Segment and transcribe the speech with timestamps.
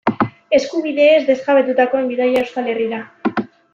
[0.59, 3.03] Eskubideez desjabetutakoen bidaia Euskal Herrira.